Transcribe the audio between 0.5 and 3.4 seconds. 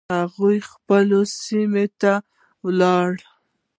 خپلو سیمو ته ولاړل.